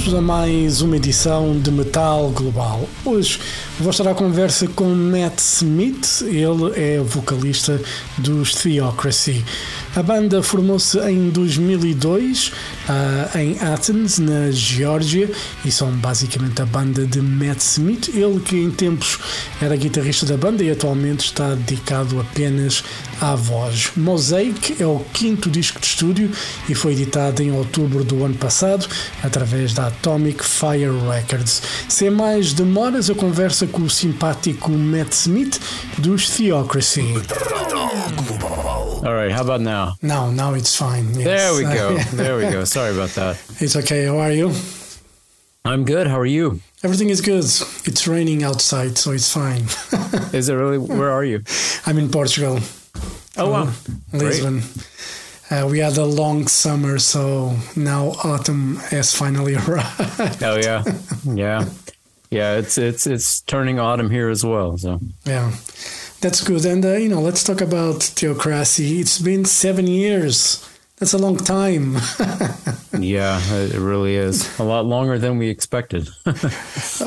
[0.00, 2.88] bem-vindos a mais uma edição de Metal Global.
[3.04, 3.38] Hoje
[3.84, 7.80] vou estar à conversa com Matt Smith, ele é vocalista
[8.18, 9.42] dos Theocracy.
[9.96, 12.52] A banda formou-se em 2002 uh,
[12.88, 15.30] ah, em Athens, na Geórgia,
[15.64, 19.18] e são basicamente a banda de Matt Smith, ele que em tempos
[19.62, 22.84] era guitarrista da banda e atualmente está dedicado apenas
[23.20, 23.92] à voz.
[23.96, 26.30] Mosaic é o quinto disco de estúdio
[26.68, 28.86] e foi editado em outubro do ano passado
[29.22, 31.62] através da Atomic Fire Records.
[31.88, 35.58] Sem mais demoras, a conversa com o simpático Matt Smith
[35.98, 37.14] dos Theocracy.
[39.02, 39.94] All right, how about now?
[40.02, 41.06] Now, now it's fine.
[41.14, 41.24] Yes.
[41.24, 41.96] There we go.
[42.16, 42.64] there we go.
[42.64, 43.36] Sorry about that.
[43.60, 44.06] It's okay.
[44.06, 44.52] How are you?
[45.64, 46.06] I'm good.
[46.06, 46.60] How are you?
[46.82, 47.44] Everything is good.
[47.44, 49.62] It's raining outside, so it's fine.
[50.34, 50.78] is it really?
[50.78, 51.42] Where are you?
[51.86, 52.58] I'm in Portugal.
[53.36, 53.72] Oh wow,
[54.12, 54.62] Lisbon.
[55.50, 60.42] Uh, we had a long summer, so now autumn has finally arrived.
[60.42, 60.84] Oh yeah,
[61.24, 61.64] yeah,
[62.30, 62.56] yeah.
[62.56, 64.78] It's it's it's turning autumn here as well.
[64.78, 65.52] So yeah,
[66.20, 66.64] that's good.
[66.64, 69.00] And uh, you know, let's talk about theocracy.
[69.00, 70.66] It's been seven years.
[71.00, 71.94] That's a long time.
[72.98, 74.58] yeah, it really is.
[74.58, 76.08] A lot longer than we expected.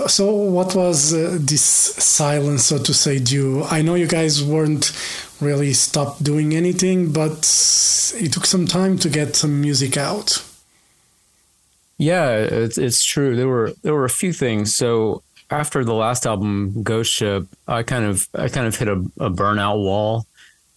[0.07, 3.63] so, what was uh, this silence, so to say, due?
[3.65, 4.91] I know you guys weren't
[5.39, 7.37] really stopped doing anything, but
[8.15, 10.43] it took some time to get some music out.
[11.97, 13.35] Yeah, it's it's true.
[13.35, 14.75] There were there were a few things.
[14.75, 18.99] So after the last album, Ghost Ship, I kind of I kind of hit a,
[19.19, 20.25] a burnout wall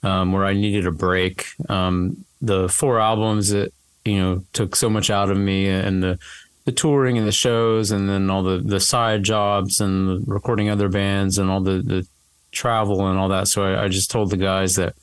[0.02, 1.46] um, where I needed a break.
[1.68, 3.72] Um, the four albums that
[4.04, 6.18] you know took so much out of me, and the
[6.64, 10.88] the touring and the shows, and then all the the side jobs and recording other
[10.88, 12.06] bands and all the the
[12.52, 13.48] travel and all that.
[13.48, 14.94] So I, I, just told the guys that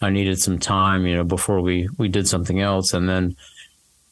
[0.00, 2.92] I needed some time, you know, before we we did something else.
[2.92, 3.36] And then,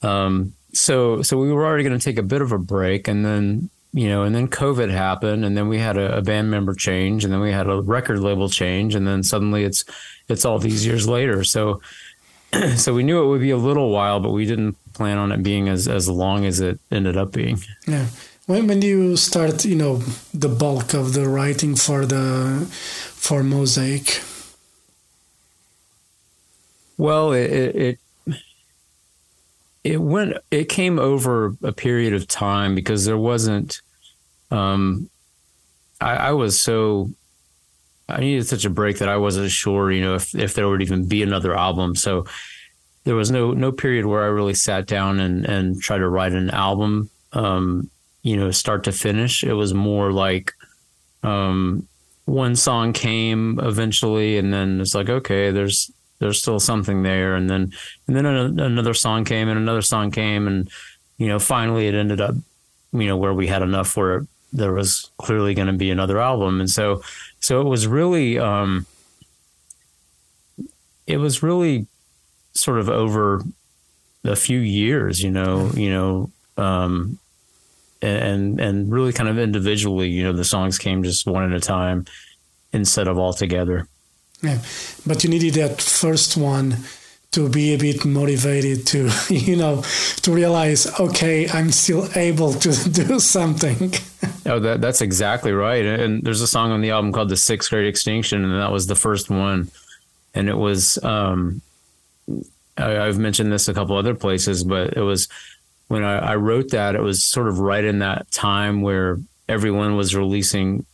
[0.02, 3.24] um, so so we were already going to take a bit of a break, and
[3.24, 6.74] then you know, and then COVID happened, and then we had a, a, band member
[6.74, 9.84] change, and then we had a record label change, and then suddenly it's
[10.28, 11.44] it's all these years later.
[11.44, 11.80] So
[12.76, 15.42] so we knew it would be a little while, but we didn't plan on it
[15.42, 17.58] being as as long as it ended up being.
[17.86, 18.06] Yeah.
[18.46, 19.98] When, when you start, you know,
[20.34, 24.20] the bulk of the writing for the for Mosaic?
[26.98, 27.98] Well, it, it
[29.84, 33.80] it went it came over a period of time because there wasn't
[34.50, 35.08] um
[36.00, 37.10] I, I, was so
[38.08, 40.82] I needed such a break that I wasn't sure, you know, if if there would
[40.82, 41.94] even be another album.
[41.94, 42.26] So
[43.04, 46.32] there was no no period where I really sat down and and tried to write
[46.32, 47.08] an album.
[47.32, 47.88] Um,
[48.22, 49.42] you know, start to finish.
[49.42, 50.52] It was more like
[51.22, 51.88] um,
[52.24, 55.90] one song came eventually, and then it's like, okay, there's
[56.22, 57.72] there's still something there, and then
[58.06, 60.70] and then another song came, and another song came, and
[61.18, 62.36] you know, finally it ended up,
[62.92, 66.60] you know, where we had enough where there was clearly going to be another album,
[66.60, 67.02] and so
[67.40, 68.86] so it was really um,
[71.08, 71.86] it was really
[72.54, 73.42] sort of over
[74.24, 77.18] a few years, you know, you know, um,
[78.00, 81.60] and and really kind of individually, you know, the songs came just one at a
[81.60, 82.04] time
[82.72, 83.88] instead of all together.
[84.42, 84.58] Yeah,
[85.06, 86.78] but you needed that first one
[87.32, 89.82] to be a bit motivated to, you know,
[90.22, 93.92] to realize, okay, I'm still able to do something.
[94.46, 95.84] oh, that that's exactly right.
[95.84, 98.86] And there's a song on the album called "The Sixth Great Extinction," and that was
[98.86, 99.70] the first one.
[100.34, 101.60] And it was, um,
[102.78, 105.28] I, I've mentioned this a couple other places, but it was
[105.88, 109.96] when I, I wrote that, it was sort of right in that time where everyone
[109.96, 110.86] was releasing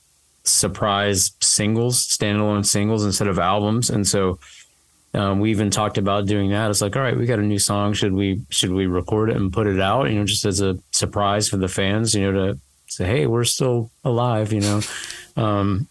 [0.48, 4.38] surprise singles, standalone singles instead of albums, and so
[5.14, 6.70] um, we even talked about doing that.
[6.70, 7.92] It's like, all right, we got a new song.
[7.94, 10.10] Should we should we record it and put it out?
[10.10, 12.14] You know, just as a surprise for the fans.
[12.14, 12.58] You know, to
[12.88, 14.52] say, hey, we're still alive.
[14.52, 14.80] You know.
[15.36, 15.88] Um,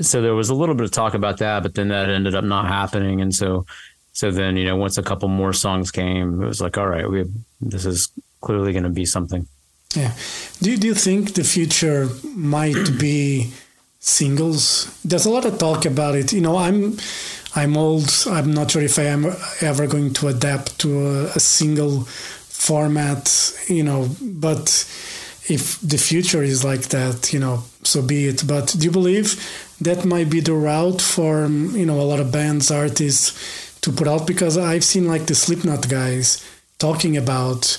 [0.00, 2.44] so there was a little bit of talk about that, but then that ended up
[2.44, 3.64] not happening, and so
[4.12, 7.08] so then you know once a couple more songs came, it was like, all right,
[7.08, 7.30] we have,
[7.60, 8.08] this is
[8.40, 9.46] clearly going to be something.
[9.94, 10.14] Yeah.
[10.60, 13.52] Do you, do you think the future might be
[14.02, 14.90] singles?
[15.04, 16.32] There's a lot of talk about it.
[16.32, 16.98] You know, I'm
[17.54, 18.10] I'm old.
[18.28, 19.26] I'm not sure if I am
[19.60, 23.54] ever going to adapt to a, a single format.
[23.68, 24.68] You know, but
[25.48, 28.46] if the future is like that, you know, so be it.
[28.46, 29.40] But do you believe
[29.80, 33.92] that might be the route for um, you know a lot of bands, artists to
[33.92, 34.26] put out?
[34.26, 36.44] Because I've seen like the Slipknot guys
[36.78, 37.78] talking about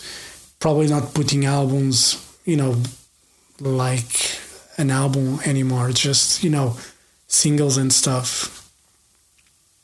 [0.60, 2.82] probably not putting albums, you know,
[3.60, 4.40] like
[4.78, 5.92] an album anymore.
[5.92, 6.78] Just you know,
[7.28, 8.72] singles and stuff.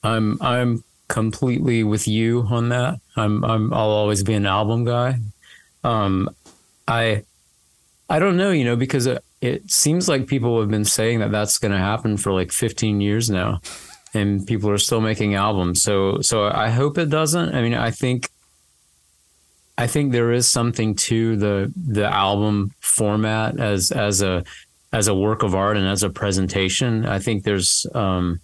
[0.04, 3.00] I'm I'm completely with you on that.
[3.16, 5.20] I'm I'm I'll always be an album guy.
[5.84, 6.30] Um,
[6.88, 7.24] I
[8.10, 11.32] I don't know, you know, because it, it seems like people have been saying that
[11.32, 13.62] that's going to happen for like 15 years now,
[14.14, 15.82] and people are still making albums.
[15.82, 17.54] So so I hope it doesn't.
[17.54, 18.30] I mean, I think
[19.78, 24.44] I think there is something to the the album format as as a
[24.92, 27.06] as a work of art and as a presentation.
[27.06, 28.42] I think there's um,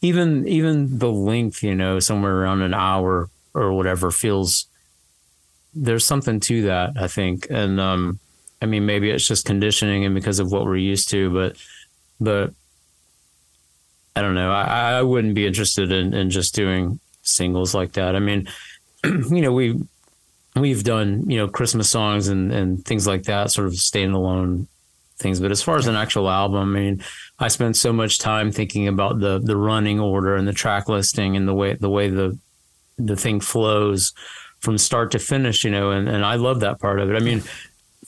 [0.00, 4.66] even even the length, you know, somewhere around an hour or whatever feels
[5.74, 6.92] there's something to that.
[6.96, 8.18] I think, and um,
[8.60, 11.56] I mean, maybe it's just conditioning and because of what we're used to, but
[12.20, 12.54] but
[14.16, 14.52] I don't know.
[14.52, 18.14] I, I wouldn't be interested in, in just doing singles like that.
[18.14, 18.48] I mean,
[19.04, 19.80] you know, we
[20.56, 24.68] we've done you know Christmas songs and and things like that, sort of standalone
[25.22, 25.40] things.
[25.40, 27.04] But as far as an actual album, I mean,
[27.38, 31.36] I spent so much time thinking about the the running order and the track listing
[31.36, 32.38] and the way the way the
[32.98, 34.12] the thing flows
[34.60, 37.16] from start to finish, you know, and, and I love that part of it.
[37.16, 37.42] I mean,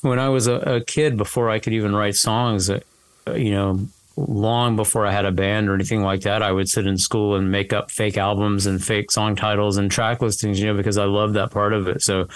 [0.03, 2.81] when I was a, a kid, before I could even write songs, uh,
[3.35, 6.87] you know, long before I had a band or anything like that, I would sit
[6.87, 10.67] in school and make up fake albums and fake song titles and track listings, you
[10.67, 12.03] know, because I love that part of it.
[12.03, 12.29] So,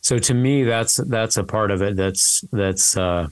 [0.00, 3.28] so to me, that's that's a part of it that's that's uh,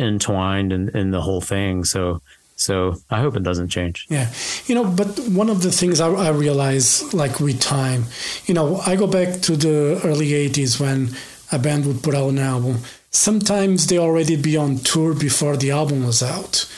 [0.00, 1.84] entwined in, in the whole thing.
[1.84, 2.20] So
[2.60, 4.06] so I hope it doesn't change.
[4.10, 4.30] Yeah.
[4.66, 8.04] You know, but one of the things I, I realize, like with time,
[8.44, 11.08] you know, I go back to the early 80s when
[11.50, 12.80] a band would put out an album.
[13.10, 16.70] Sometimes they already be on tour before the album was out.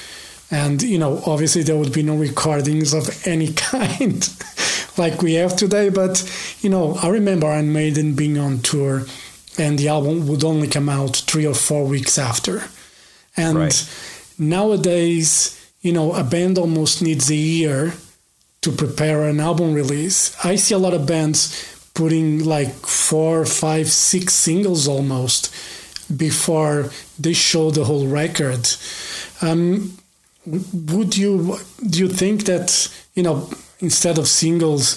[0.52, 4.28] And, you know, obviously there would be no recordings of any kind
[4.96, 5.88] like we have today.
[5.88, 6.22] But,
[6.60, 9.02] you know, I remember Iron Maiden being on tour
[9.58, 12.62] and the album would only come out three or four weeks after.
[13.36, 13.90] And right.
[14.38, 17.94] nowadays, you know, a band almost needs a year
[18.62, 20.36] to prepare an album release.
[20.44, 25.54] I see a lot of bands putting like four, five, six singles almost
[26.16, 28.68] before they show the whole record.
[29.40, 29.96] Um,
[30.46, 31.58] would you
[31.88, 33.48] do you think that you know
[33.80, 34.96] instead of singles,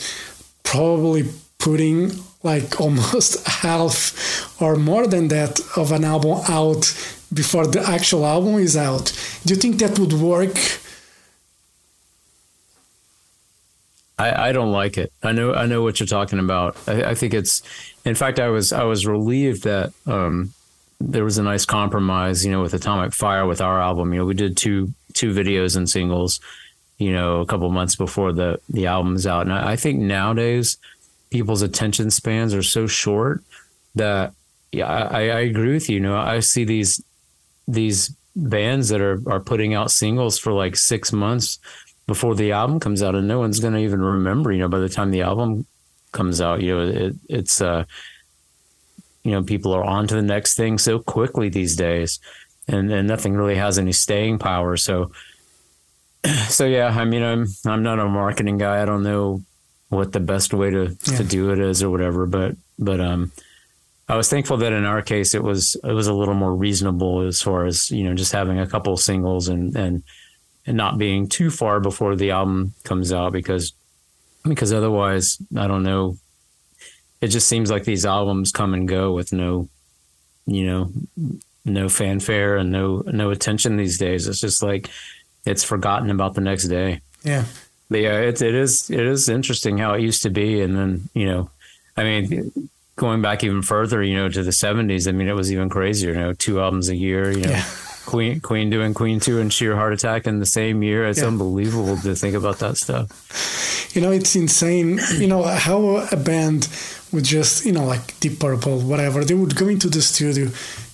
[0.63, 1.29] probably
[1.59, 2.11] putting
[2.43, 6.85] like almost half or more than that of an album out
[7.33, 9.11] before the actual album is out.
[9.45, 10.55] Do you think that would work?
[14.17, 15.11] I, I don't like it.
[15.23, 16.77] I know I know what you're talking about.
[16.87, 17.61] I, I think it's
[18.05, 20.53] in fact I was I was relieved that um,
[21.01, 24.13] there was a nice compromise, you know, with Atomic Fire with our album.
[24.13, 26.39] You know, we did two two videos and singles,
[26.97, 29.41] you know, a couple months before the the album's out.
[29.41, 30.77] And I, I think nowadays
[31.29, 33.43] people's attention spans are so short
[33.95, 34.33] that
[34.71, 35.95] yeah, I, I agree with you.
[35.95, 37.03] You know, I see these
[37.67, 41.59] these bands that are are putting out singles for like six months
[42.07, 44.51] before the album comes out, and no one's going to even remember.
[44.51, 45.65] You know, by the time the album
[46.11, 47.85] comes out, you know, it, it's uh,
[49.23, 52.19] you know, people are on to the next thing so quickly these days,
[52.67, 54.77] and and nothing really has any staying power.
[54.77, 55.11] So,
[56.47, 58.81] so yeah, I mean, I'm I'm not a marketing guy.
[58.81, 59.43] I don't know
[59.89, 61.17] what the best way to yeah.
[61.17, 63.31] to do it is or whatever, but but um
[64.07, 67.21] I was thankful that in our case it was it was a little more reasonable
[67.21, 70.03] as far as you know just having a couple singles and and
[70.67, 73.73] and not being too far before the album comes out because
[74.43, 76.17] because otherwise I don't know.
[77.21, 79.69] It just seems like these albums come and go with no
[80.45, 80.91] you know
[81.63, 84.27] no fanfare and no no attention these days.
[84.27, 84.89] It's just like
[85.45, 87.01] it's forgotten about the next day.
[87.23, 87.45] Yeah.
[87.89, 90.61] But yeah it, it is it is interesting how it used to be.
[90.61, 91.49] And then you know
[91.97, 95.51] I mean going back even further, you know, to the seventies, I mean, it was
[95.51, 96.13] even crazier.
[96.13, 97.31] You know, two albums a year.
[97.31, 97.65] You know, yeah.
[98.05, 101.07] Queen Queen doing Queen two and Sheer Heart Attack in the same year.
[101.07, 101.27] It's yeah.
[101.27, 103.95] unbelievable to think about that stuff.
[103.95, 104.99] You know, it's insane.
[105.13, 106.69] You know how a band
[107.11, 110.49] would just, you know, like Deep Purple, whatever, they would go into the studio,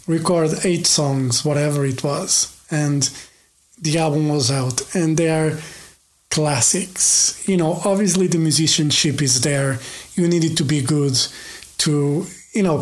[0.08, 3.10] record eight songs, whatever it was, and
[3.81, 5.58] the album was out, and they are
[6.29, 7.43] classics.
[7.48, 9.79] You know, obviously the musicianship is there.
[10.15, 11.17] You need it to be good
[11.84, 12.80] to you know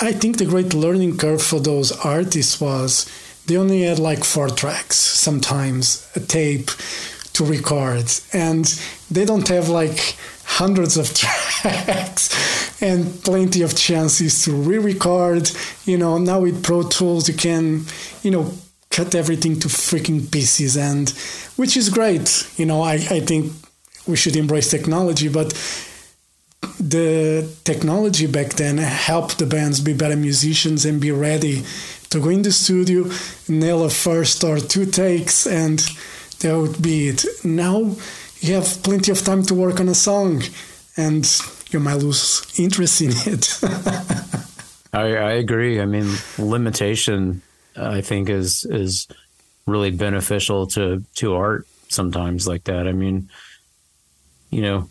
[0.00, 3.06] i think the great learning curve for those artists was
[3.46, 6.70] they only had like four tracks sometimes a tape
[7.34, 8.10] to record.
[8.32, 8.64] And
[9.10, 15.50] they don't have like hundreds of tracks and plenty of chances to re-record.
[15.84, 17.84] You know now with pro tools you can
[18.22, 18.52] you know
[18.90, 21.10] cut everything to freaking pieces and
[21.56, 22.46] which is great.
[22.56, 23.52] You know i, I think
[24.06, 25.52] we should embrace technology but
[26.78, 31.62] the technology back then helped the bands be better musicians and be ready
[32.10, 33.10] to go in the studio,
[33.48, 35.78] nail a first or two takes, and
[36.40, 37.24] that would be it.
[37.44, 37.96] Now,
[38.40, 40.42] you have plenty of time to work on a song,
[40.96, 41.24] and
[41.70, 43.58] you might lose interest in it.
[44.92, 45.80] I, I agree.
[45.80, 47.40] I mean, limitation,
[47.76, 49.08] I think, is is
[49.66, 52.86] really beneficial to to art sometimes like that.
[52.86, 53.30] I mean,
[54.50, 54.90] you know,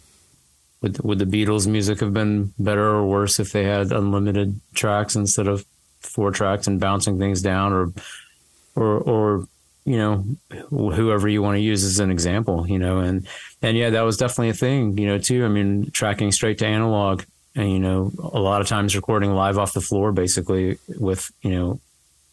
[0.82, 5.16] would would the Beatles' music have been better or worse if they had unlimited tracks
[5.16, 5.66] instead of
[6.00, 7.94] four tracks and bouncing things down, or
[8.76, 9.48] or or
[9.86, 10.26] you know
[10.70, 13.28] whoever you want to use as an example, you know, and
[13.62, 15.46] and yeah, that was definitely a thing, you know, too.
[15.46, 17.24] I mean, tracking straight to analog
[17.56, 21.52] and you know a lot of times recording live off the floor basically with you
[21.52, 21.80] know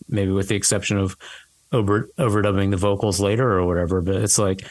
[0.08, 1.16] maybe with the exception of
[1.72, 4.00] over overdubbing the vocals later or whatever.
[4.00, 4.66] But it's like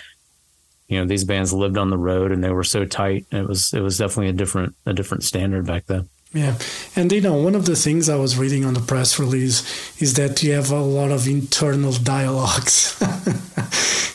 [0.88, 3.25] you know these bands lived on the road and they were so tight.
[3.32, 6.10] It was it was definitely a different a different standard back then.
[6.34, 6.58] Yeah.
[6.96, 10.15] And you know one of the things i was reading on the press release is
[10.15, 13.01] that you have a lot of internal dialogues.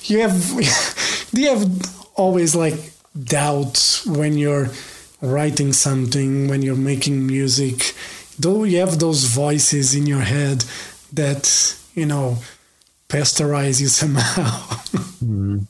[0.05, 1.64] You have do you have
[2.17, 2.75] always like
[3.17, 4.69] doubts when you're
[5.21, 7.95] writing something, when you're making music,
[8.38, 10.64] though you have those voices in your head
[11.12, 12.38] that, you know,
[13.09, 14.50] pasteurize you somehow.
[15.25, 15.67] mm.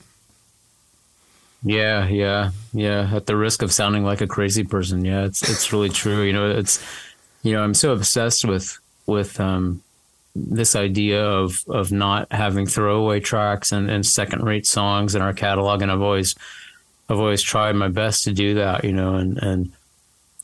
[1.65, 3.11] Yeah, yeah, yeah.
[3.15, 6.23] At the risk of sounding like a crazy person, yeah, it's it's really true.
[6.23, 6.85] You know, it's
[7.43, 9.83] you know, I'm so obsessed with with um,
[10.35, 15.33] this idea of of not having throwaway tracks and, and second rate songs in our
[15.33, 16.35] catalog, and I've always
[17.09, 19.73] I've always tried my best to do that, you know, and, and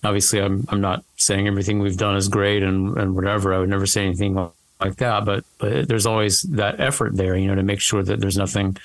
[0.05, 3.55] obviously I'm, I'm not saying everything we've done is great and, and whatever.
[3.55, 4.35] I would never say anything
[4.81, 8.21] like that, but, but there's always that effort there, you know, to make sure that
[8.21, 8.77] there's nothing,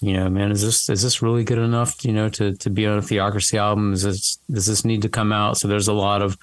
[0.00, 2.86] you know, man, is this, is this really good enough, you know, to, to be
[2.86, 3.92] on a theocracy album?
[3.92, 5.56] Is this, does this need to come out?
[5.56, 6.36] So there's a lot of,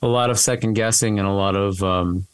[0.00, 2.26] a lot of second guessing and a lot of, um,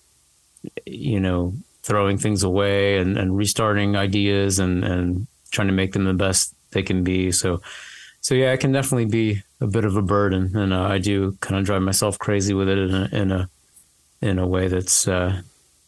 [0.86, 6.04] you know, throwing things away and, and restarting ideas and, and trying to make them
[6.04, 7.32] the best they can be.
[7.32, 7.62] So,
[8.20, 11.36] so yeah, it can definitely be a bit of a burden, and uh, I do
[11.40, 13.50] kind of drive myself crazy with it in a in a
[14.22, 15.42] in a way that's uh,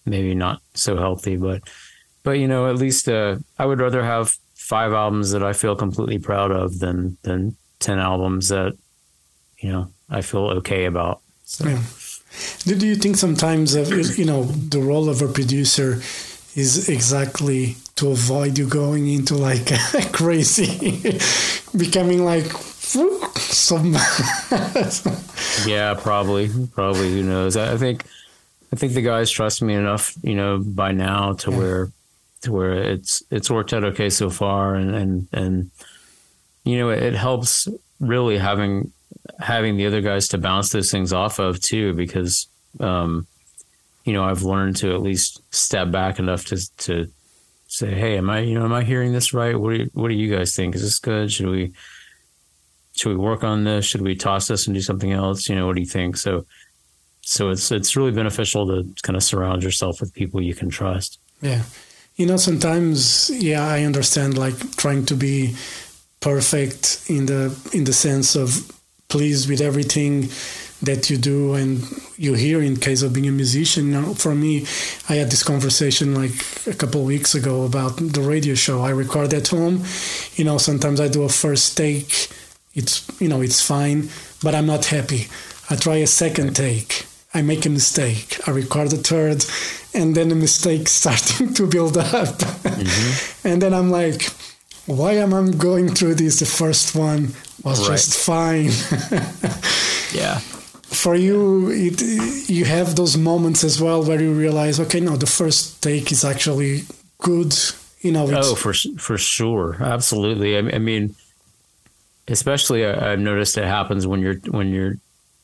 [0.04, 1.36] maybe not so healthy.
[1.36, 1.62] But
[2.25, 4.36] but you know, at least uh, I would rather have
[4.66, 8.76] five albums that I feel completely proud of than than ten albums that
[9.58, 11.20] you know I feel okay about.
[11.44, 11.68] So.
[11.68, 11.82] Yeah.
[12.66, 13.75] Do you think sometimes
[14.18, 16.02] you know the role of a producer
[16.56, 19.68] is exactly to avoid you going into like
[20.12, 21.18] crazy,
[21.76, 22.50] becoming like
[22.87, 23.94] some.
[25.66, 27.11] yeah, probably, probably.
[27.12, 27.56] Who knows?
[27.56, 28.04] I think,
[28.73, 31.56] I think the guys trust me enough, you know, by now to yeah.
[31.58, 31.88] where,
[32.47, 35.71] to where it's it's worked out okay so far, and and and,
[36.65, 37.69] you know, it, helps
[38.00, 38.93] really having
[39.38, 42.47] having the other guys to bounce those things off of too, because.
[42.81, 43.26] Um,
[44.05, 47.11] you know, I've learned to at least step back enough to to
[47.69, 49.59] say, hey, am I, you know, am I hearing this right?
[49.59, 50.75] What do you, what do you guys think?
[50.75, 51.33] Is this good?
[51.33, 51.73] Should we,
[52.95, 53.85] should we work on this?
[53.85, 55.49] Should we toss this and do something else?
[55.49, 56.17] You know, what do you think?
[56.17, 56.47] So,
[57.23, 61.19] so it's, it's really beneficial to kind of surround yourself with people you can trust.
[61.43, 61.62] Yeah.
[62.16, 65.54] You know, sometimes, yeah, I understand like trying to be
[66.20, 68.73] perfect in the, in the sense of
[69.08, 70.28] pleased with everything
[70.82, 71.82] that you do and
[72.16, 73.87] you hear in case of being a musician.
[73.87, 74.66] You know, for me,
[75.08, 76.32] I had this conversation like
[76.66, 79.85] a couple weeks ago about the radio show I record at home.
[80.35, 82.28] You know, sometimes I do a first take.
[82.75, 84.11] It's you know it's fine,
[84.42, 85.28] but I'm not happy.
[85.70, 87.06] I try a second take.
[87.37, 88.38] I make a mistake.
[88.47, 89.45] I record a third,
[89.95, 93.49] and then the mistake starting to build up, mm-hmm.
[93.49, 94.31] and then I'm like,
[94.87, 96.40] why am I going through this?
[96.40, 97.97] The first one was right.
[97.97, 98.71] just fine.
[100.19, 100.40] yeah
[100.97, 102.00] for you it,
[102.49, 106.25] you have those moments as well where you realize okay no the first take is
[106.25, 106.83] actually
[107.19, 107.55] good
[108.00, 111.14] you know oh for for sure absolutely I, I mean
[112.28, 114.97] especially I, have noticed it happens when you're when you're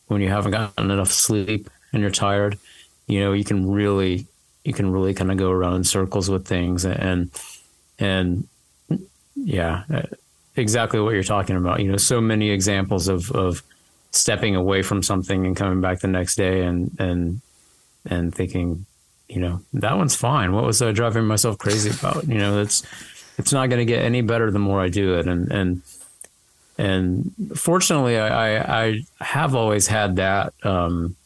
[0.06, 2.58] when you haven't gotten enough sleep and you're tired
[3.06, 4.26] you know you can really
[4.64, 7.30] you can really kind of go around in circles with things and
[7.98, 8.46] and
[9.34, 9.84] yeah
[10.56, 13.62] exactly what you're talking about you know so many examples of of
[14.12, 17.40] stepping away from something and coming back the next day and and
[18.04, 18.86] and thinking,
[19.28, 20.52] you know, that one's fine.
[20.52, 22.28] What was I driving myself crazy about?
[22.28, 22.82] You know, it's
[23.38, 25.26] it's not going to get any better the more I do it.
[25.26, 25.82] And and
[26.78, 28.82] and fortunately, I I,
[29.20, 30.52] I have always had that.
[30.62, 31.16] Um,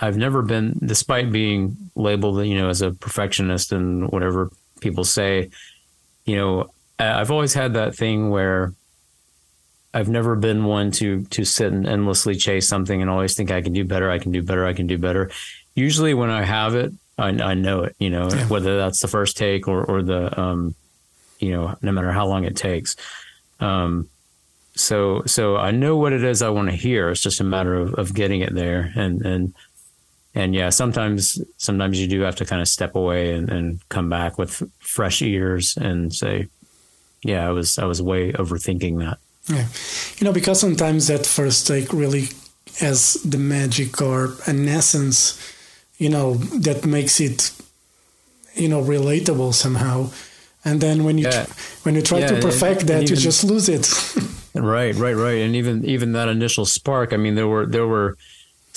[0.00, 5.50] I've never been, despite being labeled, you know, as a perfectionist and whatever people say,
[6.24, 8.72] you know, I've always had that thing where
[9.92, 13.62] I've never been one to to sit and endlessly chase something and always think I
[13.62, 15.30] can do better, I can do better, I can do better.
[15.74, 17.96] Usually, when I have it, I, I know it.
[17.98, 18.46] You know, yeah.
[18.48, 20.74] whether that's the first take or or the um,
[21.38, 22.96] you know, no matter how long it takes.
[23.58, 24.08] Um,
[24.76, 27.10] so so I know what it is I want to hear.
[27.10, 28.92] It's just a matter of, of getting it there.
[28.94, 29.54] And and
[30.34, 34.08] and yeah, sometimes sometimes you do have to kind of step away and, and come
[34.08, 36.46] back with fresh ears and say,
[37.22, 39.18] yeah, I was I was way overthinking that.
[39.48, 39.66] Yeah,
[40.18, 42.28] you know, because sometimes that first take really
[42.78, 45.36] has the magic or an essence,
[45.98, 47.50] you know, that makes it,
[48.54, 50.10] you know, relatable somehow.
[50.64, 51.46] And then when you Yeah.
[51.82, 53.88] when you try Yeah, to perfect and that, you even- just lose it.
[54.52, 55.38] Right, right, right.
[55.42, 57.12] And even even that initial spark.
[57.12, 58.16] I mean, there were there were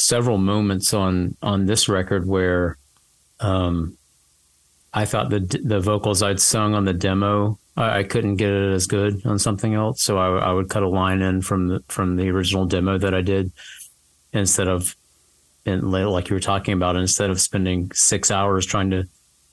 [0.04, 2.78] several moments on on this record where
[3.40, 3.98] um,
[4.94, 8.74] I thought the the vocals I'd sung on the demo I, I couldn't get it
[8.74, 11.84] as good on something else, so I, I would cut a line in from the
[11.88, 13.52] from the original demo that I did
[14.32, 14.96] instead of
[15.66, 19.08] and like you were talking about instead of spending six hours trying to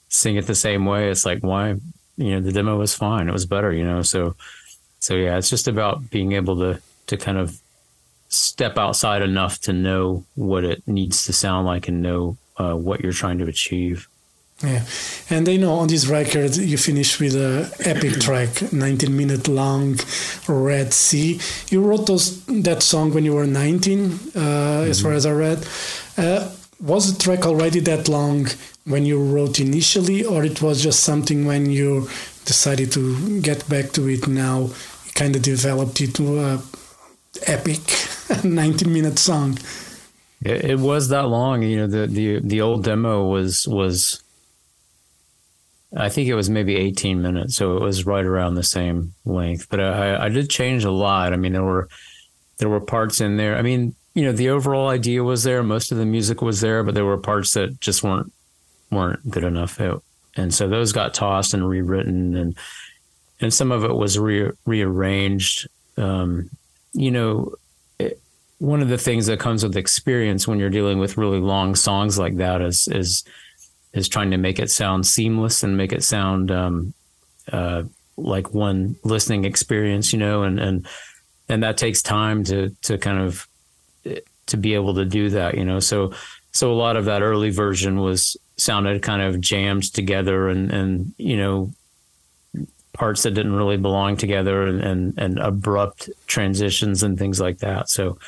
[0.08, 1.76] sing it the same way it's like why
[2.16, 3.28] you know the demo was fine.
[3.28, 4.02] It was better you know?
[4.02, 4.36] So
[4.98, 7.60] so yeah it's just about being able to to kind of
[8.30, 13.00] step outside enough to know what it needs to sound like and know uh, what
[13.00, 14.08] you're trying to achieve
[14.62, 14.84] Yeah,
[15.30, 19.96] and you know on this record you finish with a epic track, 19 minute long,
[20.46, 21.40] Red Sea.
[21.70, 25.66] You wrote those that song when you were 19, uh, as far as I read.
[26.18, 28.48] Uh, was the track already that long
[28.84, 32.08] when you wrote initially, or it was just something when you
[32.44, 34.58] decided to get back to it now?
[35.06, 36.62] You kind of developed it to a
[37.46, 37.80] epic
[38.44, 39.58] 19 minute song.
[40.42, 41.62] It, it was that long.
[41.62, 44.22] You know, the the the old demo was was.
[45.96, 49.66] I think it was maybe 18 minutes, so it was right around the same length.
[49.68, 51.32] But I, I did change a lot.
[51.32, 51.88] I mean, there were
[52.58, 53.56] there were parts in there.
[53.56, 55.64] I mean, you know, the overall idea was there.
[55.64, 58.32] Most of the music was there, but there were parts that just weren't
[58.90, 59.80] weren't good enough.
[59.80, 59.98] It,
[60.36, 62.56] and so those got tossed and rewritten, and
[63.40, 65.68] and some of it was re, rearranged.
[65.96, 66.50] Um,
[66.92, 67.54] you know,
[68.58, 72.18] one of the things that comes with experience when you're dealing with really long songs
[72.18, 73.24] like that is is
[73.92, 76.94] is trying to make it sound seamless and make it sound um,
[77.50, 77.82] uh,
[78.16, 80.86] like one listening experience, you know, and and
[81.48, 83.48] and that takes time to to kind of
[84.46, 85.80] to be able to do that, you know.
[85.80, 86.12] So
[86.52, 91.14] so a lot of that early version was sounded kind of jammed together and and
[91.16, 91.72] you know
[92.92, 97.88] parts that didn't really belong together and and, abrupt transitions and things like that.
[97.88, 98.18] So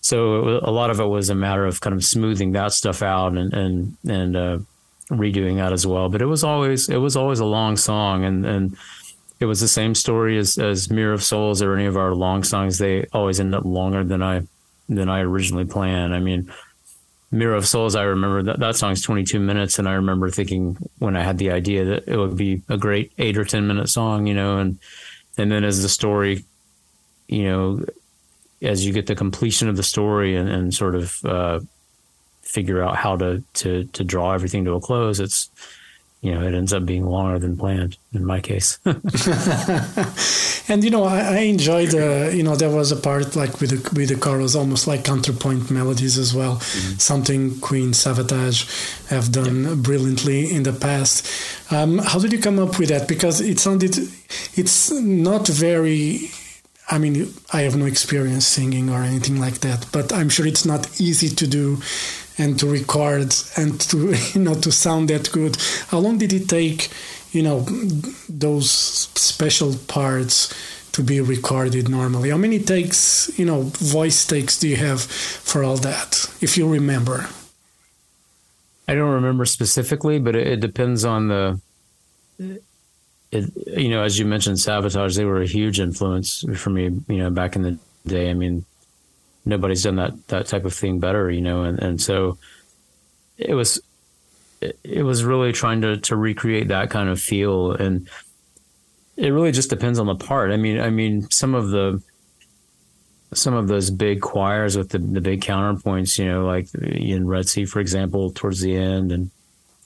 [0.00, 2.72] so it wa- a lot of it was a matter of kind of smoothing that
[2.72, 4.58] stuff out and and and uh,
[5.10, 6.08] redoing that as well.
[6.08, 8.76] But it was always it was always a long song and and
[9.40, 12.42] it was the same story as as Mirror of Souls or any of our long
[12.42, 12.78] songs.
[12.78, 14.42] They always end up longer than I
[14.88, 16.14] than I originally planned.
[16.14, 16.52] I mean.
[17.30, 21.16] Mirror of Souls, I remember that that song's 22 minutes, and I remember thinking when
[21.16, 24.26] I had the idea that it would be a great eight or 10 minute song,
[24.26, 24.78] you know, and
[25.36, 26.44] and then as the story,
[27.28, 27.84] you know,
[28.62, 31.60] as you get the completion of the story and, and sort of uh,
[32.42, 35.50] figure out how to, to to draw everything to a close, it's
[36.20, 38.78] you know it ends up being longer than planned in my case.
[40.68, 41.94] And you know, I, I enjoyed.
[41.94, 45.02] Uh, you know, there was a part like with the with the chorus, almost like
[45.02, 46.60] counterpoint melodies as well.
[46.60, 51.26] Something Queen Savatage have done brilliantly in the past.
[51.72, 53.08] Um, how did you come up with that?
[53.08, 53.96] Because it sounded,
[54.54, 56.30] it's not very.
[56.90, 60.64] I mean, I have no experience singing or anything like that, but I'm sure it's
[60.64, 61.78] not easy to do
[62.38, 65.56] and to record and to you know to sound that good.
[65.88, 66.88] How long did it take?
[67.32, 67.60] You know,
[68.28, 70.54] those special parts
[70.92, 72.30] to be recorded normally.
[72.30, 73.30] How many takes?
[73.38, 76.26] You know, voice takes do you have for all that?
[76.40, 77.28] If you remember.
[78.88, 81.60] I don't remember specifically, but it, it depends on the.
[83.30, 86.84] It, you know, as you mentioned, Savatage, they were a huge influence for me.
[87.08, 88.30] You know, back in the day.
[88.30, 88.64] I mean,
[89.48, 91.30] nobody's done that that type of thing better.
[91.30, 92.38] You know, and and so
[93.36, 93.80] it was
[94.60, 98.08] it, was really trying to to recreate that kind of feel, and
[99.16, 100.50] it really just depends on the part.
[100.50, 102.02] I mean, I mean, some of the
[103.32, 107.48] some of those big choirs with the, the big counterpoints, you know, like in Red
[107.48, 109.30] Sea, for example, towards the end and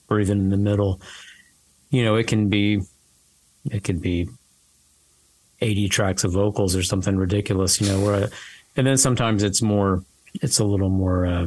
[0.08, 1.00] or even in the middle,
[1.90, 2.82] you know, it can be
[3.70, 4.28] it could be
[5.60, 8.28] 80 tracks of vocals or something ridiculous, you know, where
[8.76, 10.04] and then sometimes it's more
[10.34, 11.46] it's a little more uh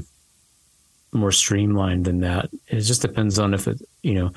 [1.12, 2.50] more streamlined than that.
[2.68, 4.32] It just depends on if it, you know,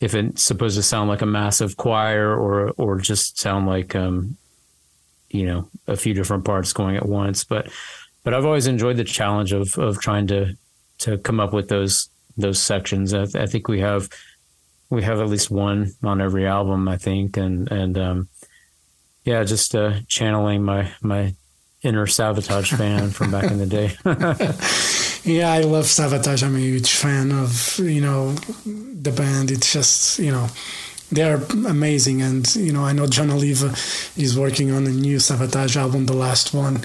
[0.00, 4.36] if it's supposed to sound like a massive choir or or just sound like um
[5.30, 7.44] you know a few different parts going at once.
[7.44, 7.70] But
[8.24, 10.56] but I've always enjoyed the challenge of of trying to
[10.98, 13.14] to come up with those those sections.
[13.14, 14.08] I, I think we have
[14.90, 17.36] we have at least one on every album I think.
[17.36, 18.28] And and um
[19.24, 21.34] yeah, just uh, channeling my my
[21.86, 23.96] inner Savatage fan from back in the day.
[25.24, 26.42] yeah, I love Savatage.
[26.42, 28.32] I'm a huge fan of you know
[28.64, 29.50] the band.
[29.50, 30.48] It's just you know
[31.10, 33.68] they are amazing, and you know I know Jon Oliva
[34.16, 36.80] is working on a new Savatage album, the last one,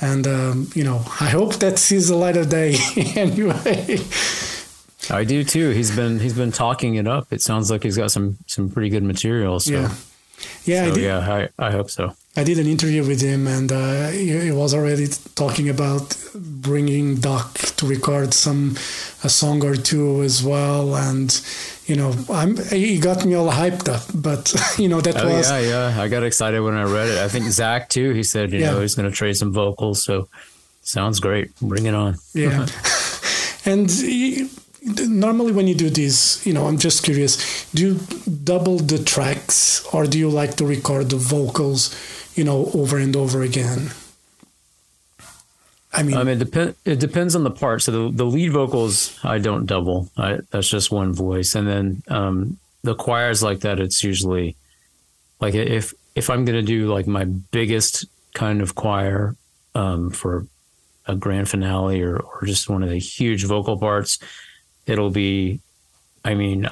[0.00, 2.76] and um, you know I hope that sees the light of day
[3.16, 3.98] anyway.
[5.10, 5.70] I do too.
[5.70, 7.32] He's been he's been talking it up.
[7.32, 9.58] It sounds like he's got some some pretty good material.
[9.58, 9.72] So.
[9.72, 9.94] Yeah.
[10.64, 12.14] Yeah, so, I yeah, I, I hope so.
[12.34, 17.16] I did an interview with him, and uh, he, he, was already talking about bringing
[17.16, 18.70] Doc to record some
[19.22, 21.28] a song or two as well, and
[21.84, 24.02] you know, I'm he got me all hyped up.
[24.14, 26.00] But you know, that oh, was yeah, yeah.
[26.00, 27.18] I got excited when I read it.
[27.18, 28.12] I think Zak too.
[28.12, 28.70] He said, you yeah.
[28.70, 30.02] know, he's going to trade some vocals.
[30.02, 30.28] So
[30.80, 31.54] sounds great.
[31.60, 32.16] Bring it on.
[32.32, 32.66] Yeah,
[33.66, 33.90] and.
[33.90, 34.48] He,
[34.84, 38.00] normally when you do this you know i'm just curious do you
[38.42, 41.94] double the tracks or do you like to record the vocals
[42.34, 43.90] you know over and over again?
[45.92, 47.82] I mean um, it, depend, it depends on the part.
[47.82, 50.10] So the, the lead vocals i don't double.
[50.16, 51.54] I, that's just one voice.
[51.54, 54.56] And then um, the choirs like that it's usually
[55.40, 59.36] like if if i'm going to do like my biggest kind of choir
[59.74, 60.46] um, for
[61.06, 64.18] a grand finale or, or just one of the huge vocal parts
[64.86, 65.60] it'll be,
[66.24, 66.68] I mean,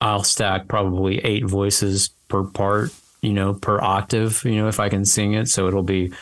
[0.00, 2.90] I'll stack probably eight voices per part,
[3.20, 5.48] you know, per octave, you know, if I can sing it.
[5.48, 6.12] So it'll be,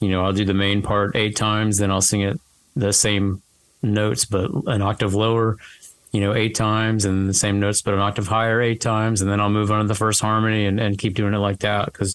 [0.00, 2.40] you know, I'll do the main part eight times, then I'll sing it
[2.76, 3.42] the same
[3.82, 5.56] notes, but an octave lower,
[6.12, 9.20] you know, eight times, and the same notes, but an octave higher eight times.
[9.20, 11.60] And then I'll move on to the first harmony and, and keep doing it like
[11.60, 11.92] that.
[11.92, 12.14] Cause,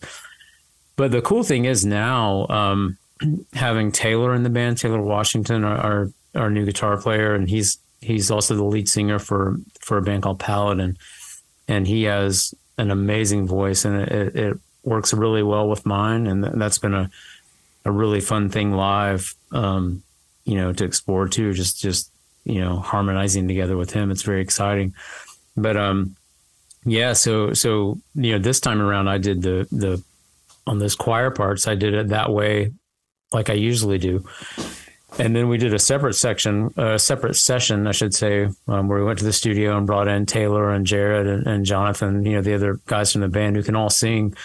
[0.96, 2.98] but the cool thing is now, um,
[3.54, 7.80] having Taylor in the band, Taylor Washington, our, our, our new guitar player, and he's
[8.06, 10.98] he's also the lead singer for for a band called Paladin,
[11.68, 16.44] and he has an amazing voice, and it, it works really well with mine, and
[16.62, 17.10] that's been a
[17.84, 20.04] a really fun thing live, um,
[20.44, 21.54] you know, to explore too.
[21.54, 22.12] Just just
[22.44, 24.94] you know, harmonizing together with him, it's very exciting.
[25.58, 26.16] But um,
[26.86, 30.04] yeah, so so you know, this time around, I did the the
[30.68, 32.72] on those choir parts, I did it that way,
[33.32, 34.26] like I usually do
[35.18, 39.00] and then we did a separate section, a separate session, I should say, um, where
[39.00, 42.34] we went to the studio and brought in Taylor and Jared and, and, Jonathan, you
[42.34, 44.36] know, the other guys from the band who can all sing.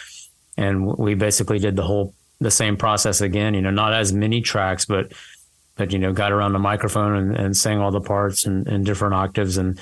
[0.56, 4.40] And we basically did the whole, the same process again, you know, not as many
[4.40, 5.12] tracks, but,
[5.76, 8.84] but, you know, got around the microphone and, and sang all the parts and, in
[8.84, 9.56] different octaves.
[9.56, 9.80] And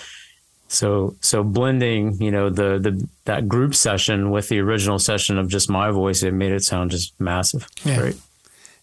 [0.68, 5.48] so, so blending, you know, the, the, that group session with the original session of
[5.48, 7.66] just my voice, it made it sound just massive.
[7.84, 7.98] Yeah.
[7.98, 8.16] Great.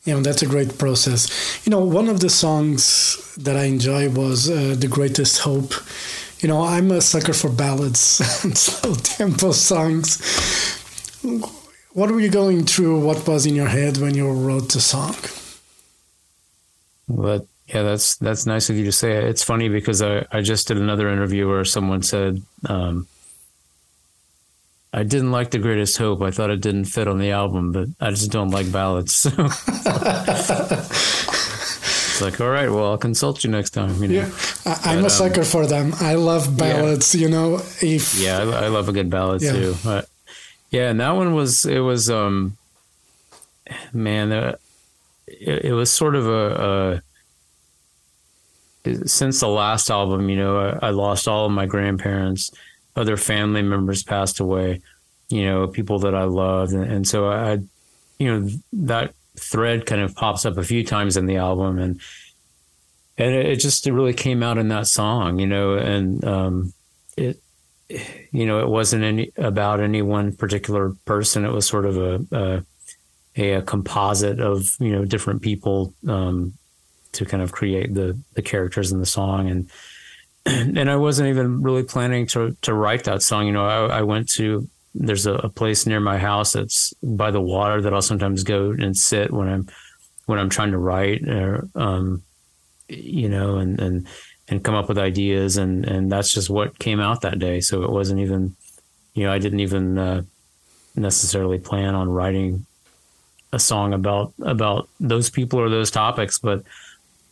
[0.06, 1.28] Yeah, that's a great process.
[1.66, 5.74] You know, one of the songs that I enjoy was uh, "The Greatest Hope."
[6.40, 10.22] You know, I'm a sucker for ballads and slow tempo songs.
[11.94, 13.00] What were you going through?
[13.00, 15.16] What was in your head when you wrote the song?
[17.08, 19.14] but yeah, that's that's nice of you to say.
[19.14, 23.08] It's funny because I, I just did another interview where someone said, um,
[24.96, 26.22] I didn't like The Greatest Hope.
[26.22, 29.26] I thought it didn't fit on the album, but I just don't like ballads.
[29.36, 29.42] it's
[32.22, 34.02] like, all right, well, I'll consult you next time.
[34.02, 34.14] You know?
[34.14, 34.32] Yeah,
[34.86, 35.92] I, am a um, sucker for them.
[36.00, 37.14] I love ballads.
[37.14, 37.24] Yeah.
[37.24, 39.52] You know, if yeah, I, I love a good ballad yeah.
[39.52, 39.76] too.
[39.84, 40.08] But
[40.72, 42.56] yeah, and that one was it was um,
[43.92, 44.56] man, uh,
[45.28, 47.02] it, it, was sort of a,
[48.86, 52.50] a since the last album, you know, I, I lost all of my grandparents
[52.96, 54.82] other family members passed away,
[55.30, 56.74] you know, people that I loved.
[56.74, 57.60] And, and so I,
[58.20, 62.00] you know, that thread kind of pops up a few times in the album and,
[63.18, 66.74] and it, just it really came out in that song, you know, and, um,
[67.18, 67.42] it,
[68.32, 71.46] you know, it wasn't any about any one particular person.
[71.46, 72.64] It was sort of a,
[73.38, 76.54] a, a composite of, you know, different people, um,
[77.12, 79.50] to kind of create the, the characters in the song.
[79.50, 79.70] And,
[80.46, 83.48] and I wasn't even really planning to to write that song.
[83.48, 87.30] You know, I, I went to there's a, a, place near my house that's by
[87.30, 89.68] the water that I'll sometimes go and sit when I'm
[90.26, 92.24] when I'm trying to write or um,
[92.88, 94.08] you know and and
[94.48, 97.60] and come up with ideas and and that's just what came out that day.
[97.60, 98.56] So it wasn't even
[99.14, 100.22] you know I didn't even uh,
[100.96, 102.66] necessarily plan on writing
[103.52, 106.64] a song about about those people or those topics, but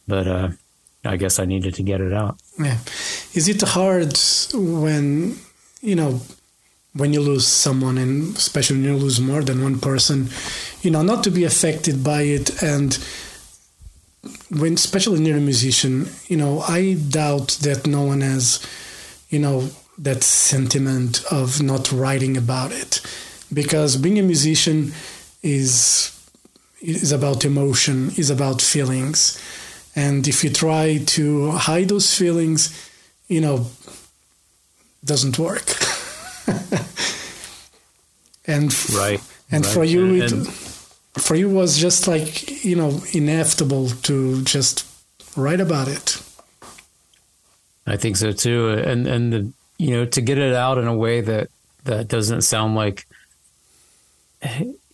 [0.07, 0.49] but uh,
[1.05, 2.37] I guess I needed to get it out.
[2.59, 2.77] Yeah.
[3.33, 4.17] Is it hard
[4.53, 5.37] when,
[5.81, 6.21] you know,
[6.93, 10.29] when you lose someone and especially when you lose more than one person,
[10.81, 12.61] you know, not to be affected by it?
[12.61, 12.97] And
[14.51, 18.65] when especially near a musician, you know, I doubt that no one has,
[19.29, 23.01] you know, that sentiment of not writing about it.
[23.51, 24.93] Because being a musician
[25.41, 26.09] is
[26.81, 29.39] is about emotion, is about feelings,
[29.95, 32.89] and if you try to hide those feelings,
[33.27, 33.67] you know,
[35.05, 35.65] doesn't work.
[38.45, 39.73] and right, and right.
[39.73, 44.85] for you, it, and, for you was just like you know inevitable to just
[45.35, 46.21] write about it.
[47.85, 50.95] I think so too, and and the you know to get it out in a
[50.95, 51.49] way that
[51.83, 53.05] that doesn't sound like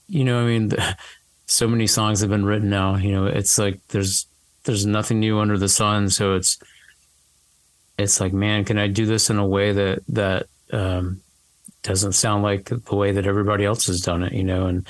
[0.08, 0.72] you know I mean
[1.46, 4.28] so many songs have been written now you know it's like there's
[4.64, 6.58] there's nothing new under the sun so it's
[7.98, 11.22] it's like man can I do this in a way that that um,
[11.84, 14.88] doesn't sound like the way that everybody else has done it you know and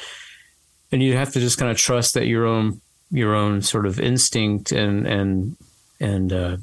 [0.92, 4.00] and you have to just kind of trust that your own your own sort of
[4.00, 5.58] instinct and and
[6.00, 6.58] and uh,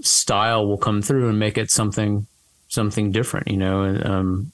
[0.00, 2.26] style will come through and make it something
[2.68, 3.82] something different, you know.
[3.82, 4.52] And um,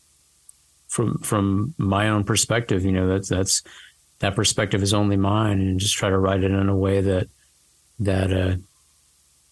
[0.89, 3.63] from from my own perspective, you know, that's that's
[4.21, 7.29] that perspective is only mine, and just try to write it in a way that
[8.01, 8.57] that uh,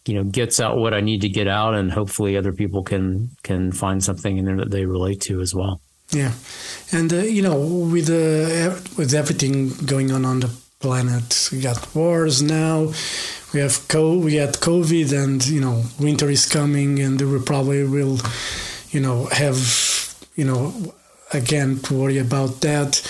[0.06, 3.30] you know gets out what I need to get out, and hopefully other people can
[3.42, 5.80] can find something in there that they relate to as well.
[6.10, 6.32] Yeah,
[6.92, 11.94] and uh, you know, with uh, with everything going on on the planet, we got
[11.94, 12.92] wars now.
[13.52, 17.84] We have co we had COVID, and you know, winter is coming, and we probably
[17.84, 18.18] will,
[18.90, 19.58] you know, have
[20.36, 20.94] you know,
[21.32, 23.02] again to worry about that.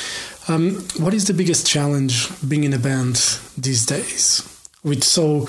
[0.49, 3.17] Um, what is the biggest challenge being in a band
[3.59, 4.56] these days?
[4.87, 5.49] With so,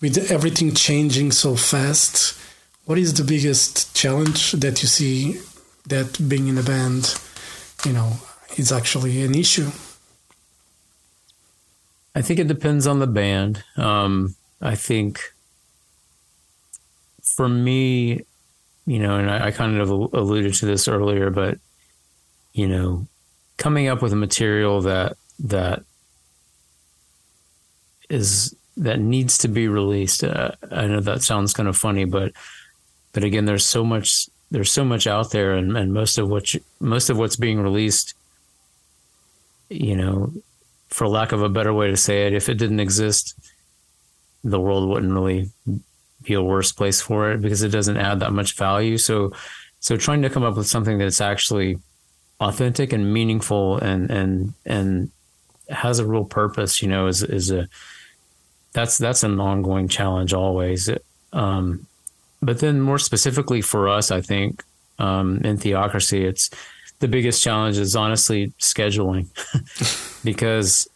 [0.00, 2.40] with everything changing so fast,
[2.86, 5.38] what is the biggest challenge that you see
[5.88, 7.20] that being in a band,
[7.84, 8.14] you know,
[8.56, 9.70] is actually an issue?
[12.14, 13.62] I think it depends on the band.
[13.76, 15.20] Um, I think
[17.20, 18.24] for me,
[18.86, 21.58] you know, and I, I, kind of alluded to this earlier, but
[22.54, 23.06] you know,
[23.58, 25.84] coming up with a material that that
[28.08, 30.24] is that needs to be released.
[30.24, 32.32] Uh, I know that sounds kind of funny, but
[33.12, 36.46] but again, there's so much there's so much out there, and, and most of what
[36.80, 38.14] most of what's being released,
[39.68, 40.32] you know,
[40.88, 43.34] for lack of a better way to say it, if it didn't exist,
[44.44, 45.50] the world wouldn't really
[46.22, 48.96] be a worse place for it because it doesn't add that much value.
[48.96, 49.32] So,
[49.80, 51.78] so trying to come up with something that's actually
[52.40, 55.10] authentic and meaningful and and and
[55.68, 57.68] has a real purpose, you know, is is a
[58.72, 60.90] that's that's an ongoing challenge always.
[61.32, 61.86] Um,
[62.40, 64.64] but then more specifically for us, I think
[64.98, 66.50] um, in theocracy, it's
[66.98, 69.26] the biggest challenge is honestly scheduling
[70.24, 70.88] because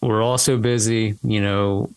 [0.00, 1.90] we're all so busy, you know,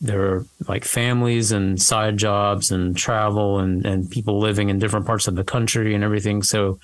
[0.00, 5.06] there are like families and side jobs and travel and, and people living in different
[5.06, 6.42] parts of the country and everything.
[6.42, 6.78] So,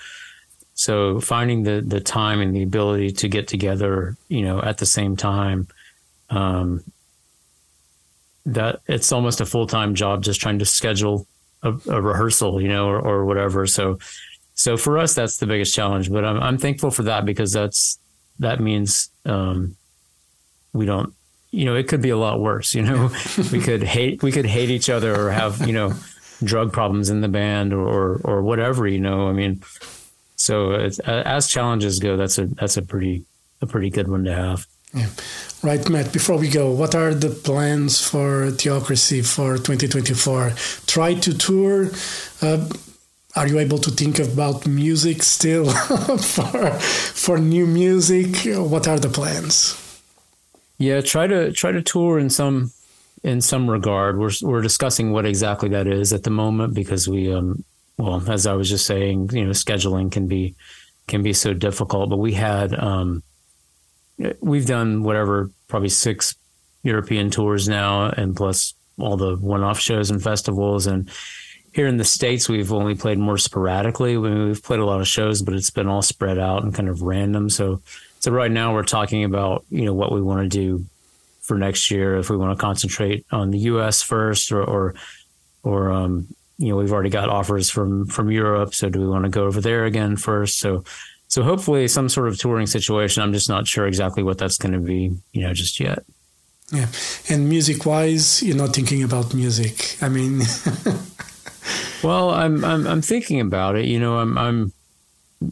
[0.74, 4.86] so finding the, the time and the ability to get together, you know, at the
[4.86, 5.68] same time,
[6.28, 6.82] um,
[8.46, 11.26] that it's almost a full-time job, just trying to schedule
[11.62, 13.66] a, a rehearsal, you know, or, or whatever.
[13.66, 13.98] So,
[14.54, 16.10] so for us, that's the biggest challenge.
[16.10, 17.98] But I'm I'm thankful for that because that's
[18.38, 19.76] that means um,
[20.72, 21.12] we don't.
[21.50, 22.74] You know, it could be a lot worse.
[22.74, 23.10] You know,
[23.52, 25.92] we could hate we could hate each other or have you know
[26.42, 28.86] drug problems in the band or or, or whatever.
[28.86, 29.62] You know, I mean,
[30.36, 33.24] so as challenges go, that's a that's a pretty
[33.60, 34.66] a pretty good one to have.
[34.96, 35.08] Yeah.
[35.62, 40.52] Right, Matt, before we go, what are the plans for Theocracy for 2024?
[40.86, 41.90] Try to tour.
[42.40, 42.68] Uh,
[43.34, 48.28] are you able to think about music still for for new music?
[48.56, 49.76] What are the plans?
[50.78, 52.72] Yeah, try to try to tour in some
[53.22, 54.18] in some regard.
[54.18, 57.62] We're we're discussing what exactly that is at the moment because we um
[57.98, 60.54] well as I was just saying, you know, scheduling can be
[61.06, 62.08] can be so difficult.
[62.08, 63.22] But we had um
[64.40, 66.34] we've done whatever probably six
[66.82, 70.86] European tours now, and plus all the one-off shows and festivals.
[70.86, 71.10] And
[71.76, 74.16] here in the states we've only played more sporadically.
[74.16, 76.74] I mean, we've played a lot of shows but it's been all spread out and
[76.74, 77.50] kind of random.
[77.50, 77.82] So
[78.20, 80.86] so right now we're talking about you know what we want to do
[81.42, 82.16] for next year.
[82.16, 84.94] If we want to concentrate on the us first or or,
[85.62, 88.74] or um, you know we've already got offers from from europe.
[88.74, 90.58] So do we want to go over there again first?
[90.58, 90.84] So
[91.28, 94.72] so hopefully some sort of touring situation i'm just not sure exactly what that's going
[94.72, 96.04] to be you know just yet
[96.72, 96.86] yeah
[97.28, 100.40] and music wise you're not thinking about music i mean
[102.02, 103.86] Well, I'm I'm I'm thinking about it.
[103.86, 104.72] You know, I'm I'm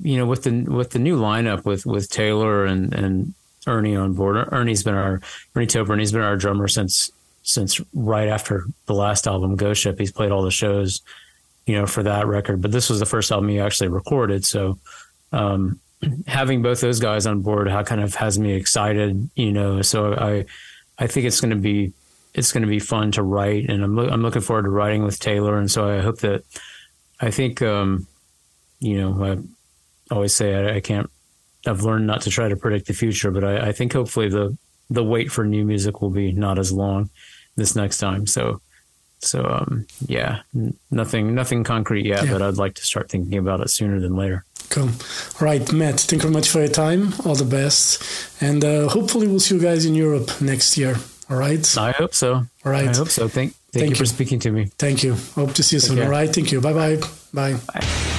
[0.03, 3.35] you know with the with the new lineup with with Taylor and and
[3.67, 4.49] Ernie on board.
[4.53, 5.21] Ernie's been our
[5.55, 7.11] Ernie Topran, and he's been our drummer since
[7.43, 9.99] since right after the last album, Ghost Ship.
[9.99, 11.03] He's played all the shows,
[11.67, 12.63] you know, for that record.
[12.63, 14.45] But this was the first album he actually recorded.
[14.45, 14.79] So,
[15.33, 15.81] um,
[16.27, 19.83] having both those guys on board how kind of has me excited, you know.
[19.83, 20.45] So I
[20.99, 21.93] I think it's going to be
[22.35, 25.19] it's going to be fun to write, and I'm I'm looking forward to writing with
[25.19, 26.45] Taylor, and so I hope that
[27.21, 28.07] I think um,
[28.81, 31.11] you know I always say I, I can't
[31.67, 34.57] I've learned not to try to predict the future, but I, I think hopefully the
[34.91, 37.11] the wait for new music will be not as long
[37.57, 38.27] this next time.
[38.27, 38.61] So
[39.21, 40.41] so um, yeah,
[40.91, 42.33] nothing nothing concrete yet, yeah.
[42.33, 44.45] but I'd like to start thinking about it sooner than later.
[44.83, 46.01] All right, Matt.
[46.01, 47.13] Thank you very much for your time.
[47.25, 48.03] All the best,
[48.43, 50.97] and uh, hopefully we'll see you guys in Europe next year.
[51.31, 51.79] All right.
[51.79, 52.35] I hope so.
[52.35, 52.89] All right.
[52.89, 53.29] I hope so.
[53.29, 54.71] Thank thank, thank you, you, for speaking to me.
[54.79, 55.15] Thank you.
[55.35, 55.97] Hope to see you Take soon.
[55.97, 56.05] Care.
[56.05, 56.33] All right.
[56.33, 56.61] Thank you.
[56.61, 56.97] Bye-bye.
[57.33, 57.59] Bye.
[57.73, 58.14] Bye.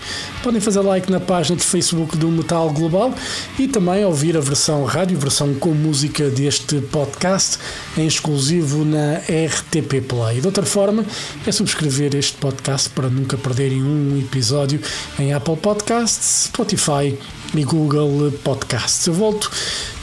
[0.42, 3.14] Podem fazer like na página de Facebook do Metal Global
[3.58, 7.58] e também ouvir a versão rádio, versão com música deste podcast
[7.96, 10.40] em exclusivo na RTP Play.
[10.40, 11.04] De outra forma,
[11.46, 14.80] é subscrever este podcast para nunca perderem um episódio
[15.18, 17.18] em Apple Podcasts, Spotify
[17.54, 19.06] e Google Podcasts.
[19.06, 19.50] Eu volto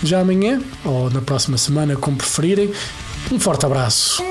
[0.04, 2.72] já amanhã ou na próxima semana, como preferirem.
[3.32, 4.24] Um forte abraço.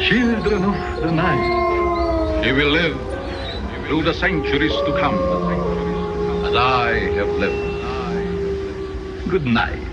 [0.00, 2.96] Children of the night, you will live
[3.86, 5.16] through the centuries to come,
[6.44, 7.72] as I have lived.
[9.30, 9.91] Good night.